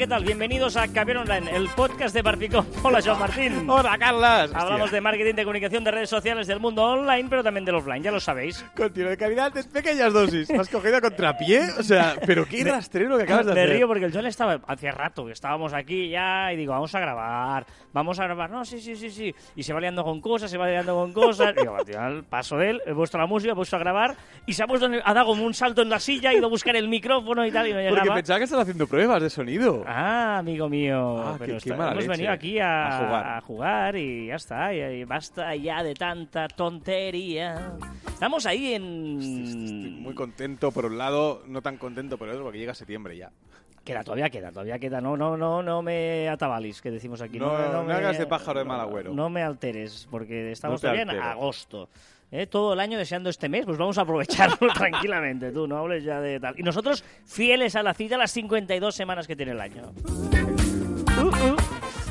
[0.00, 0.24] ¿qué tal?
[0.24, 2.66] Bienvenidos a Caber Online, el podcast de Barpicón.
[2.82, 3.68] Hola, Joan Martín.
[3.68, 4.50] Hola, Carlas.
[4.54, 8.02] Hablamos de marketing, de comunicación, de redes sociales, del mundo online, pero también del offline,
[8.02, 8.64] ya lo sabéis.
[8.74, 10.48] Contenido de calidad en pequeñas dosis.
[10.48, 11.68] ¿Me has cogido a contrapié?
[11.78, 13.76] O sea, pero qué rastrero que acabas de Me hacer.
[13.76, 17.00] río porque el Joan estaba hacía rato que estábamos aquí ya y digo, vamos a
[17.00, 18.50] grabar, vamos a grabar.
[18.50, 19.34] No, sí, sí, sí, sí.
[19.54, 21.52] Y se va liando con cosas, se va liando con cosas.
[21.54, 24.16] Y digo, al final paso de él, he puesto la música, he puesto a grabar
[24.46, 26.48] y se ha puesto, ha dado como un salto en la silla, ha ido a
[26.48, 28.14] buscar el micrófono y tal y no Porque llegaba.
[28.14, 29.84] pensaba que estás haciendo pruebas de sonido.
[29.92, 31.18] Ah, amigo mío.
[31.18, 32.12] Ah, pero qué- está- qué mala hemos leche.
[32.12, 33.26] venido aquí a, A jugar.
[33.26, 34.72] a jugar y ya está.
[34.72, 37.72] Y, y basta ya de tanta tontería.
[38.06, 39.18] Estamos ahí en.
[39.20, 43.16] Estoy muy contento por un lado, no tan contento por el otro, porque llega septiembre
[43.16, 43.30] ya.
[43.84, 45.00] Queda, todavía queda, todavía queda.
[45.00, 47.38] No, no, no, no me atabalis, que decimos aquí.
[47.40, 49.12] No- no me- hagas de pájaro de mal agüero.
[49.12, 51.88] No me alteres, porque estamos todavía en agosto.
[52.30, 52.46] ¿Eh?
[52.46, 55.50] Todo el año deseando este mes, pues vamos a aprovecharlo tranquilamente.
[55.52, 56.54] Tú no hables ya de tal.
[56.58, 59.92] Y nosotros, fieles a la cita, las 52 semanas que tiene el año.
[61.18, 61.56] Uh, uh.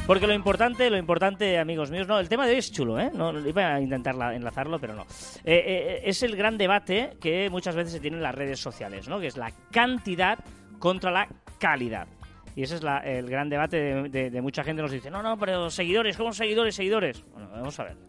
[0.05, 3.11] Porque lo importante, lo importante, amigos míos, no, el tema de hoy es chulo, ¿eh?
[3.13, 5.03] No, iba a intentar la- enlazarlo, pero no.
[5.43, 9.07] Eh, eh, es el gran debate que muchas veces se tiene en las redes sociales,
[9.07, 9.19] ¿no?
[9.19, 10.39] Que es la cantidad
[10.79, 11.27] contra la
[11.59, 12.07] calidad.
[12.55, 14.81] Y ese es la- el gran debate de, de- de mucha gente.
[14.81, 17.23] Nos dice, no, no, pero seguidores, ¿cómo seguidores, seguidores?
[17.31, 18.08] Bueno, vamos a ver.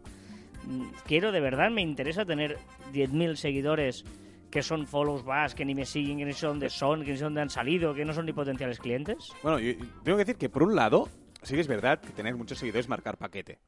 [1.07, 2.59] Quiero, de verdad, me interesa tener
[2.93, 4.05] 10.000 seguidores
[4.51, 7.17] que son follows back, que ni me siguen, que ni sé dónde son, que ni
[7.17, 9.33] sé dónde han salido, que no son ni potenciales clientes.
[9.43, 11.09] Bueno, yo- tengo que decir que por un lado,
[11.43, 13.59] sí que es verdad que tener muchos seguidores es marcar paquete.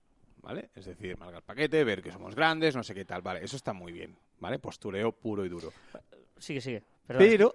[0.43, 0.71] ¿Vale?
[0.75, 3.23] Es decir, marcar paquete, ver que somos grandes, no sé qué tal.
[3.23, 4.17] Vale, eso está muy bien.
[4.41, 4.59] ¿Vale?
[4.59, 5.73] Postureo puro y duro.
[6.37, 6.83] Sigue, sigue.
[7.07, 7.27] Perdón.
[7.29, 7.55] Pero.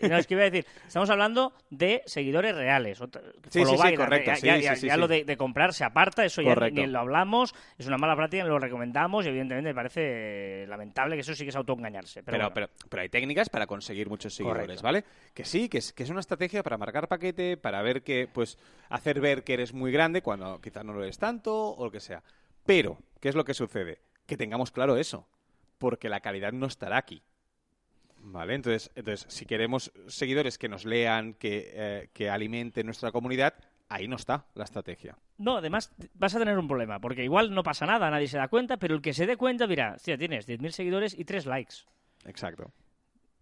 [0.08, 2.98] No, es que iba a decir, estamos hablando de seguidores reales.
[2.98, 7.00] Sí, sí, sí, correcto, Ya, lo de, de comprar se aparta, eso ya ni lo
[7.00, 11.44] hablamos, es una mala práctica, lo recomendamos y evidentemente me parece lamentable que eso sí
[11.44, 12.22] que es autoengañarse.
[12.22, 12.54] Pero, Pero, bueno.
[12.54, 14.82] pero, pero hay técnicas para conseguir muchos seguidores, Correcto.
[14.82, 15.04] ¿vale?
[15.34, 18.58] Que sí, que es, que es una estrategia para marcar paquete, para ver que, pues,
[18.88, 22.00] hacer ver que eres muy grande cuando quizás no lo eres tanto o lo que
[22.00, 22.22] sea.
[22.66, 24.00] Pero, ¿qué es lo que sucede?
[24.26, 25.26] Que tengamos claro eso,
[25.78, 27.22] porque la calidad no estará aquí.
[28.30, 28.54] ¿Vale?
[28.54, 33.54] Entonces, entonces si queremos seguidores que nos lean, que, eh, que alimenten nuestra comunidad,
[33.88, 35.16] ahí no está la estrategia.
[35.38, 38.48] No, además vas a tener un problema, porque igual no pasa nada, nadie se da
[38.48, 41.76] cuenta, pero el que se dé cuenta dirá, hostia, tienes 10.000 seguidores y 3 likes.
[42.26, 42.70] Exacto.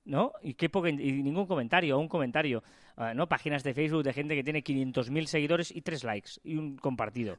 [0.07, 0.33] ¿No?
[0.43, 2.63] Y, qué poca- y ningún comentario, un comentario,
[2.97, 3.29] ah, ¿no?
[3.29, 7.37] Páginas de Facebook de gente que tiene 500.000 seguidores y 3 likes y un compartido.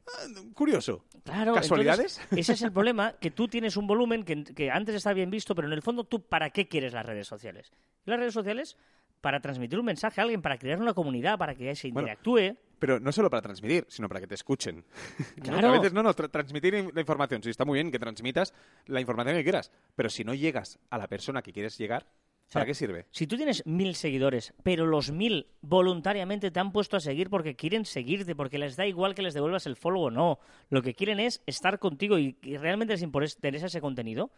[0.54, 1.04] Curioso.
[1.24, 2.18] Claro, ¿Casualidades?
[2.18, 5.30] entonces, ese es el problema, que tú tienes un volumen que, que antes está bien
[5.30, 7.72] visto, pero en el fondo tú para qué quieres las redes sociales?
[8.04, 8.76] Las redes sociales
[9.20, 12.56] para transmitir un mensaje a alguien, para crear una comunidad, para que se Bueno, interactúe.
[12.78, 14.84] Pero no solo para transmitir, sino para que te escuchen.
[15.38, 15.42] ¿No?
[15.42, 15.68] Claro.
[15.70, 17.42] A veces no, no, tra- transmitir la información.
[17.42, 18.54] Sí, está muy bien que transmitas
[18.86, 22.06] la información que quieras, pero si no llegas a la persona que quieres llegar,
[22.52, 23.06] ¿para sea, qué sirve?
[23.10, 27.56] Si tú tienes mil seguidores, pero los mil voluntariamente te han puesto a seguir porque
[27.56, 30.38] quieren seguirte, porque les da igual que les devuelvas el follow o no,
[30.70, 34.30] lo que quieren es estar contigo y, y realmente les interesa ese contenido,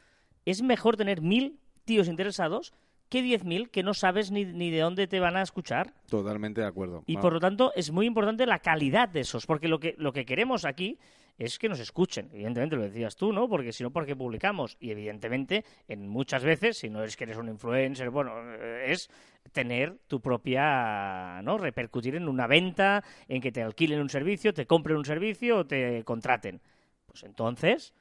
[0.44, 2.72] es mejor tener mil tíos interesados
[3.10, 5.92] que diez mil que no sabes ni, ni de dónde te van a escuchar.
[6.08, 7.02] Totalmente de acuerdo.
[7.06, 10.12] Y por lo tanto es muy importante la calidad de esos, porque lo que, lo
[10.12, 10.98] que queremos aquí
[11.40, 12.28] es que nos escuchen.
[12.34, 13.48] Evidentemente lo decías tú, ¿no?
[13.48, 14.76] Porque si no, ¿por qué publicamos?
[14.78, 19.08] Y evidentemente, en muchas veces, si no es que eres un influencer, bueno, eh, es
[19.50, 21.56] tener tu propia, ¿no?
[21.56, 25.66] Repercutir en una venta, en que te alquilen un servicio, te compren un servicio o
[25.66, 26.60] te contraten.
[27.06, 27.94] Pues entonces,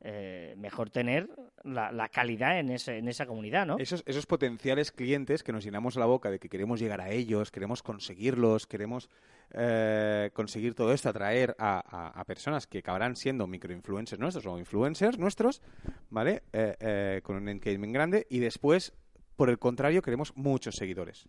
[0.00, 1.28] eh, mejor tener
[1.64, 3.76] la, la calidad en, ese, en esa comunidad, ¿no?
[3.78, 7.82] Esos, potenciales clientes que nos llenamos la boca de que queremos llegar a ellos, queremos
[7.82, 9.08] conseguirlos, queremos
[9.52, 15.62] eh, conseguir todo esto, atraer a, personas que acabarán siendo microinfluencers nuestros o influencers nuestros,
[16.10, 16.42] ¿vale?
[16.52, 18.92] Eh, eh, con un engagement grande y después,
[19.36, 21.26] por el contrario, queremos muchos seguidores.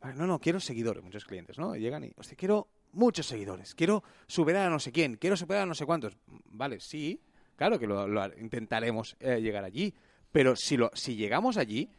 [0.00, 1.74] Vale, no, no, quiero seguidores, muchos clientes, ¿no?
[1.74, 5.66] Llegan y, hostia, quiero muchos seguidores, quiero superar a no sé quién, quiero superar a
[5.66, 6.16] no sé cuántos.
[6.26, 7.20] Vale, sí,
[7.60, 9.92] claro que lo, lo intentaremos eh, llegar allí,
[10.32, 11.90] pero si, lo, si llegamos allí,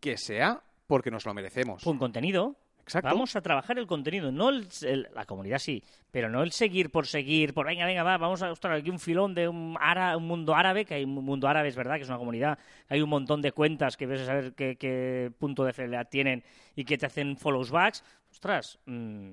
[0.00, 1.86] que sea porque nos lo merecemos.
[1.86, 2.56] Un contenido.
[2.82, 3.08] Exacto.
[3.08, 5.80] Vamos a trabajar el contenido, no el- el- la comunidad sí,
[6.10, 8.98] pero no el seguir por seguir, por venga, venga, va, vamos a mostrar aquí un
[8.98, 12.02] filón de un, ara- un mundo árabe, que hay un mundo árabe, es verdad, que
[12.02, 15.64] es una comunidad, hay un montón de cuentas que ves a saber qué, qué punto
[15.64, 16.42] de fidelidad tienen
[16.74, 18.02] y que te hacen follows backs.
[18.30, 19.32] Ostras, mm,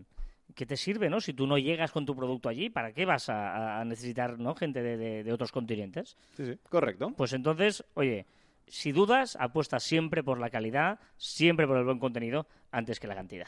[0.56, 1.19] ¿qué te sirve, no?
[1.22, 4.56] Si tú no llegas con tu producto allí, ¿para qué vas a, a necesitar, no,
[4.56, 6.16] gente de- de- de otros continentes?
[6.38, 7.12] Sí, sí, correcto.
[7.18, 8.25] Pues entonces, oye,
[8.68, 13.16] si dudas, apuesta siempre por la calidad, siempre por el buen contenido, antes que la
[13.16, 13.48] cantidad.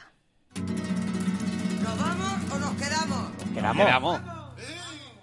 [1.84, 3.32] ¿Nos vamos o nos quedamos?
[3.54, 3.86] ¿Quedamos?
[3.86, 4.22] Quedamos.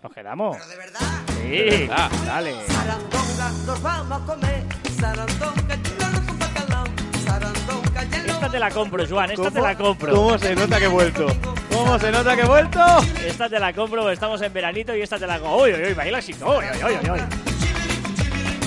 [0.02, 0.56] ¿Nos quedamos?
[0.56, 1.00] Pero de verdad.
[1.28, 2.10] Sí, verdad.
[2.26, 2.54] dale.
[2.66, 4.64] Sarandonga, nos vamos a comer.
[4.90, 6.84] Sarandonga, chileno con bacalao.
[7.24, 10.14] Sarandonga, lleno Esta te la compro, Joan, esta te ¿Cómo- la compro.
[10.14, 11.26] ¿Cómo se nota que he vuelto?
[11.72, 12.80] ¿Cómo se nota que he vuelto?
[13.26, 15.62] Esta te la compro, estamos en veranito y esta te la compro.
[15.64, 16.34] Uy, uy, uy, baila así.
[16.34, 17.20] Uy, uy, uy, uy, uy.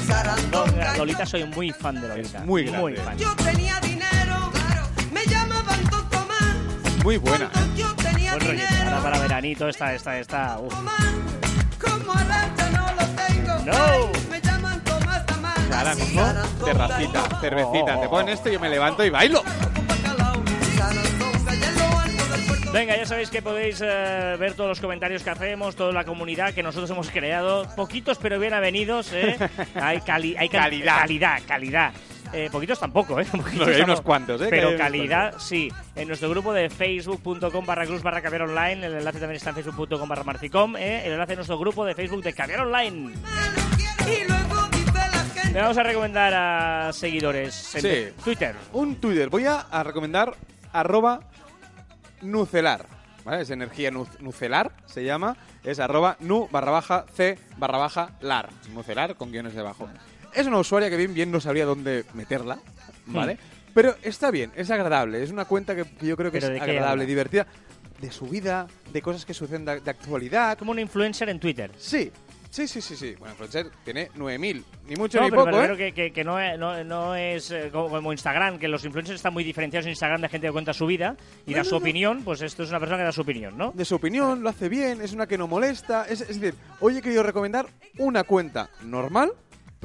[0.08, 2.40] Sarandonga, Lolita, soy muy fan de Lolita.
[2.40, 2.82] Es muy grande.
[2.82, 3.18] Muy fan.
[3.18, 4.52] Yo tenía dinero,
[5.12, 5.80] me llamaban
[6.10, 7.04] Tomás.
[7.04, 7.50] Muy buena.
[7.50, 8.68] Tenía Buen rollito.
[8.68, 10.60] dinero, Ahora para veranito, esta, esta, esta.
[10.60, 10.74] uf.
[11.80, 13.60] Como no lo tengo.
[13.66, 13.74] No.
[13.74, 15.58] Ay, me llaman Tomás Tamás.
[15.72, 16.24] Ahora mismo,
[16.64, 17.98] terracita, cervecita.
[17.98, 18.02] Oh.
[18.02, 19.44] Te ponen esto y yo me levanto y bailo.
[22.76, 26.54] Venga, ya sabéis que podéis eh, ver todos los comentarios que hacemos, toda la comunidad
[26.54, 27.66] que nosotros hemos creado.
[27.74, 29.38] Poquitos pero bien avenidos, ¿eh?
[29.76, 30.98] Hay, cali- hay cal- Calidad.
[31.00, 31.94] Calidad, calidad.
[32.34, 33.26] Eh, poquitos tampoco, ¿eh?
[33.32, 34.48] Poquitos No, hay unos cuantos, ¿eh?
[34.50, 35.72] Pero calidad, sí.
[35.96, 39.56] En nuestro grupo de facebook.com barra cruz barra caviar online, el enlace también está en
[39.56, 41.06] facebook.com barra marficom, ¿eh?
[41.06, 43.14] el enlace de nuestro grupo de Facebook de caviar online.
[45.54, 48.14] Le vamos a recomendar a seguidores en Sí.
[48.22, 48.54] Twitter.
[48.74, 49.30] Un Twitter.
[49.30, 50.34] Voy a, a recomendar
[50.74, 51.22] arroba
[52.26, 52.88] nucelar.
[53.24, 53.42] ¿Vale?
[53.42, 55.36] Es energía nu- nucelar, se llama.
[55.64, 58.50] Es arroba nu barra baja c barra baja lar.
[58.72, 59.90] Nucelar con guiones debajo.
[60.34, 62.60] Es una usuaria que bien bien no sabría dónde meterla,
[63.08, 63.40] ¿vale?
[63.74, 65.24] Pero está bien, es agradable.
[65.24, 67.48] Es una cuenta que, que yo creo que ¿Pero es agradable, divertida.
[68.00, 70.58] De su vida, de cosas que suceden de, de actualidad.
[70.58, 71.72] Como un influencer en Twitter.
[71.78, 72.12] Sí,
[72.56, 73.16] sí, sí, sí, sí.
[73.20, 74.64] Bueno, Influencer tiene 9.000.
[74.88, 75.78] Ni mucho No, ni pero poco, me ¿eh?
[75.78, 79.34] que, que- que no, es- no- no es eh, como, Instagram, que los influencers están
[79.34, 81.16] muy diferenciados en Instagram de gente que cuenta su vida
[81.46, 83.72] y da su opinión, pues esto es una persona que da su opinión, ¿no?
[83.76, 86.06] de su opinión, lo hace bien, es una que no molesta.
[86.08, 87.66] Es, es decir, hoy he querido recomendar
[87.98, 89.32] una cuenta normal,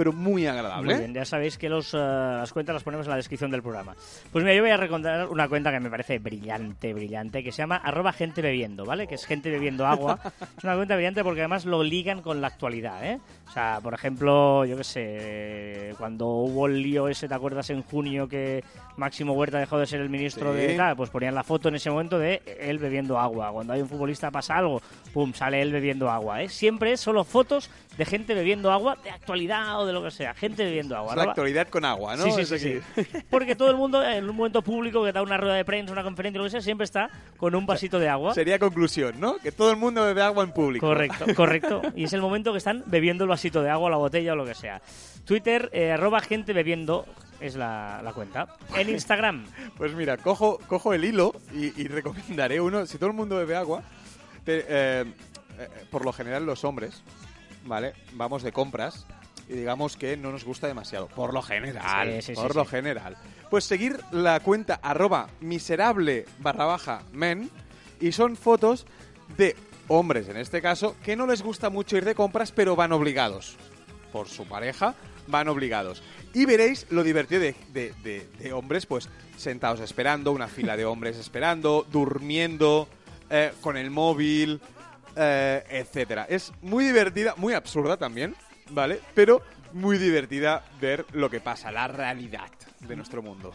[0.00, 0.94] pero muy agradable.
[0.94, 3.61] Muy bien, ya sabéis que los, eh, las cuentas las ponemos en la descripción del
[3.61, 3.94] programa.
[4.32, 7.58] Pues mira, yo voy a recomendar una cuenta que me parece brillante, brillante, que se
[7.58, 9.06] llama arroba gente bebiendo, ¿vale?
[9.06, 10.19] Que es gente bebiendo agua.
[10.56, 13.20] es una cuenta brillante porque además lo ligan con la actualidad, ¿eh?
[13.47, 17.69] O sea, por ejemplo, yo qué sé, eh, cuando hubo el lío ese, ¿te acuerdas
[17.69, 18.64] en junio que
[18.96, 20.61] Máximo Huerta dejó de ser el ministro Sí.
[20.61, 20.96] de tal?
[20.96, 23.50] Pues ponían la foto en ese momento de él bebiendo agua.
[23.53, 24.81] Cuando hay un futbolista pasa algo,
[25.12, 26.49] pum, sale él bebiendo agua, ¿eh?
[26.49, 27.69] Siempre es solo fotos
[27.99, 30.34] de gente bebiendo agua de actualidad o de lo que sea.
[30.34, 31.12] Gente bebiendo agua.
[31.12, 32.25] Es la actualidad con agua, ¿no?
[32.31, 32.81] Sí, sí, sí.
[33.31, 36.02] Porque todo el mundo, en un momento público que da una rueda de prensa, una
[36.02, 38.34] conferencia, lo que sea, siempre está con un vasito de agua.
[38.34, 39.37] Sería conclusión, ¿no?
[39.38, 40.87] Que todo el mundo bebe agua en público.
[40.87, 41.82] Correcto, correcto.
[41.94, 44.44] Y es el momento que están bebiendo el vasito de agua, la botella o lo
[44.44, 44.81] que sea.
[45.25, 47.06] Twitter, eh, arroba gente bebiendo,
[47.40, 48.48] es la, la cuenta.
[48.76, 49.44] En Instagram,
[49.76, 52.84] Pues mira, cojo, cojo el hilo y, y recomendaré uno.
[52.86, 53.82] Si todo el mundo bebe agua,
[54.44, 55.04] te- eh,
[55.58, 57.02] eh, por lo general los hombres,
[57.64, 57.93] ¿vale?
[58.14, 59.06] Vamos de compras
[59.50, 61.08] y digamos que no nos gusta demasiado.
[61.08, 62.08] Por lo general.
[62.12, 62.58] Sí, sí, sí, por sí.
[62.58, 63.17] lo general.
[63.50, 67.50] Pues seguir la cuenta arroba miserable barra baja men
[68.00, 68.87] y son fotos
[69.37, 69.56] de
[69.88, 73.56] hombres, en este caso, que no les gusta mucho ir de compras, pero van obligados.
[74.12, 74.94] Por su pareja,
[75.26, 76.03] van obligados.
[76.32, 80.85] Y veréis lo divertido de, de- de- de hombres, pues sentados esperando, una fila de
[80.85, 82.88] hombres esperando, durmiendo,
[83.31, 84.61] eh, con el móvil,
[85.17, 86.26] eh, etcétera.
[86.29, 88.35] Es muy divertida, muy absurda también,
[88.70, 89.00] ¿vale?
[89.14, 92.50] Pero muy divertida ver lo que pasa, la realidad
[92.81, 93.52] de nuestro mundo.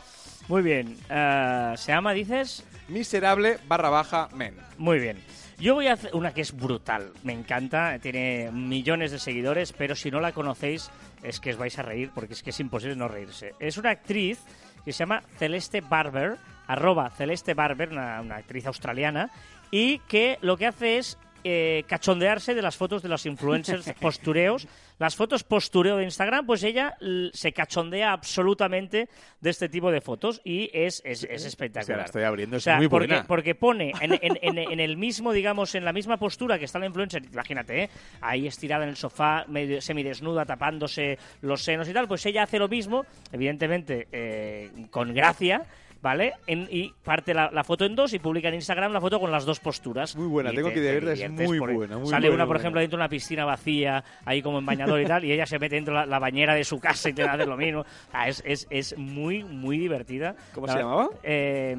[0.47, 0.97] muy bien.
[1.09, 2.63] Eh, ¿Se llama, dices?
[2.87, 4.55] Miserable barra baja men.
[4.77, 5.17] Muy bien.
[5.57, 7.11] Yo voy a hacer una que es brutal.
[7.23, 10.91] Me encanta, tiene millones de seguidores, pero si no la conocéis
[11.23, 13.53] es que os vais a reír porque es que es imposible no reírse.
[13.59, 14.39] Es una actriz
[14.83, 19.31] que se llama Celeste Barber, arroba Celeste Barber, una, una actriz australiana,
[19.71, 24.67] y que lo que hace es eh, cachondearse de las fotos de los influencers postureos.
[24.97, 26.97] Las fotos postureo de Instagram, pues ella
[27.33, 29.09] se cachondea absolutamente
[29.41, 31.99] de este tipo de fotos y es, es, es espectacular.
[31.99, 33.27] la estoy abriendo, es O sea, muy porque, buena.
[33.27, 36.79] porque pone en, en- en- en el mismo, digamos, en la misma postura que está
[36.79, 37.89] la influencer, imagínate, ¿eh?
[38.21, 42.57] ahí estirada en el sofá, medio, semidesnuda, tapándose los senos y tal, pues ella hace
[42.57, 45.61] lo mismo, evidentemente eh, con gracia,
[46.05, 46.33] ¿vale?
[46.45, 49.31] En- y parte la, la foto en dos y publica en Instagram la foto con
[49.31, 50.15] las dos posturas.
[50.15, 52.43] Muy buena, Y tengo te- que te verla, es muy buena, muy Sale buena, una,
[52.43, 52.59] por buena.
[52.59, 55.57] ejemplo, dentro de una piscina vacía, ahí como en bañador y tal, y ella se
[55.57, 57.79] mete dentro de la, la bañera de su casa y te hace lo mismo.
[57.81, 60.35] O sea, es, es, es muy, muy divertida.
[60.53, 61.09] ¿Cómo La- se llamaba?
[61.23, 61.75] eh,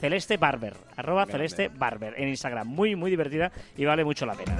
[0.00, 1.32] Celeste Barber, arroba Grande.
[1.50, 2.66] Celeste Barber en Instagram.
[2.66, 4.56] Muy, muy divertida y vale mucho la pena.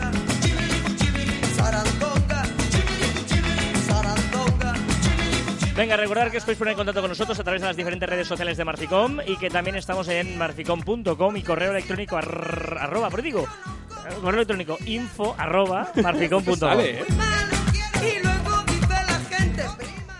[5.79, 8.09] Venga, recordar que os podéis poner en contacto con nosotros a través de las diferentes
[8.09, 13.09] redes sociales de Marficom y que también estamos en marficom.com y correo electrónico arr- arroba,
[13.11, 16.59] pero digo, eh, correo electrónico info arroba marficom.com.
[16.81, 17.05] ¿eh?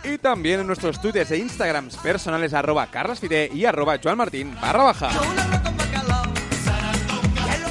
[0.05, 5.11] Y también en nuestros twitters e instagrams personales arroba carlasfide y arroba joanmartin barra baja.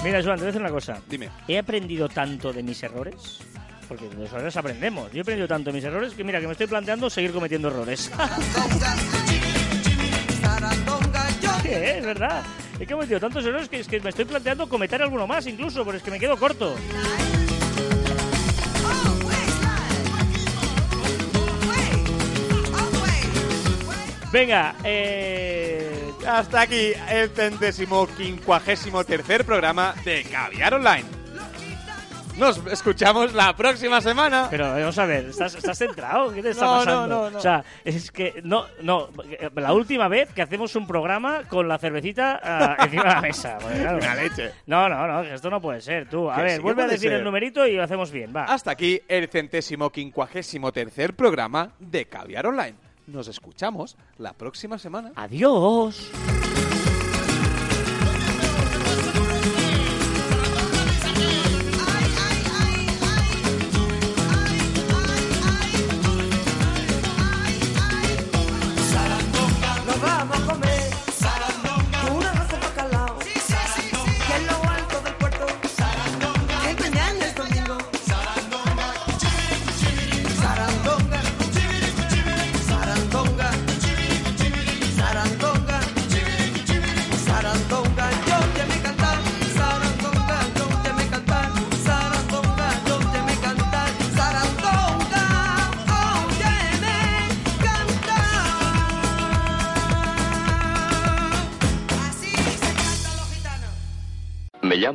[0.04, 0.98] Mira, Joan, te voy a decir una cosa.
[1.10, 1.30] Dime.
[1.48, 3.40] He aprendido tanto de mis errores.
[3.88, 5.12] Porque los errores aprendemos.
[5.12, 8.12] Yo he aprendido tanto mis errores que mira que me estoy planteando seguir cometiendo errores.
[11.62, 12.44] Sí, es verdad.
[12.80, 15.46] Es que hemos metido tantos errores que, es que me estoy planteando cometer alguno más
[15.48, 16.76] incluso, pero es que me quedo corto.
[24.32, 25.98] Venga, eh...
[26.28, 31.17] Hasta aquí el centésimo quincuagésimo tercer programa de Caviar Online.
[32.38, 34.48] Nos escuchamos la próxima semana.
[34.52, 36.32] Pero vamos a ver, ¿estás, estás centrado?
[36.32, 37.08] ¿Qué te está No, no, pasando?
[37.08, 37.38] no, no.
[37.38, 39.10] O sea, es que no, no,
[39.56, 43.58] la última vez que hacemos un programa con la cervecita ah, encima de la mesa.
[43.58, 44.52] claro, Una leche.
[44.68, 46.30] No, no, no, esto no puede ser, tú.
[46.30, 47.20] A Que ver, sí vuelve a decir ser.
[47.20, 48.44] el numerito y lo hacemos bien, va.
[48.44, 52.76] Hasta aquí el centésimo quincuagésimo tercer programa de Caviar Online.
[53.08, 55.12] Nos escuchamos la próxima semana.
[55.16, 56.12] Adiós.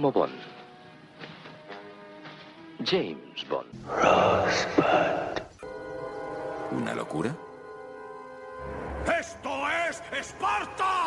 [0.02, 0.32] Llamo Bond.
[2.84, 3.68] James Bond.
[6.72, 7.32] ¿Una locura?
[9.06, 9.50] ¡Esto
[9.88, 11.01] es Esparta!